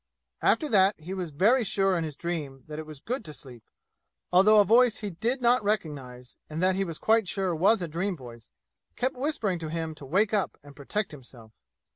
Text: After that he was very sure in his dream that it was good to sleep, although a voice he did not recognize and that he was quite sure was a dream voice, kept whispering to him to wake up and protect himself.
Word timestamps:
After 0.41 0.67
that 0.67 0.95
he 0.99 1.13
was 1.13 1.29
very 1.29 1.63
sure 1.63 1.95
in 1.95 2.03
his 2.03 2.15
dream 2.15 2.63
that 2.65 2.79
it 2.79 2.87
was 2.87 2.99
good 2.99 3.23
to 3.25 3.33
sleep, 3.35 3.63
although 4.33 4.57
a 4.59 4.65
voice 4.65 4.97
he 4.97 5.11
did 5.11 5.43
not 5.43 5.63
recognize 5.63 6.37
and 6.49 6.59
that 6.59 6.73
he 6.75 6.83
was 6.83 6.97
quite 6.97 7.27
sure 7.27 7.53
was 7.53 7.83
a 7.83 7.87
dream 7.87 8.17
voice, 8.17 8.49
kept 8.95 9.15
whispering 9.15 9.59
to 9.59 9.69
him 9.69 9.93
to 9.93 10.05
wake 10.07 10.33
up 10.33 10.57
and 10.63 10.75
protect 10.75 11.11
himself. 11.11 11.51